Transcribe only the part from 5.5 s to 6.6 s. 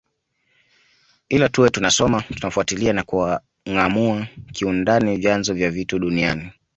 vya vitu duniani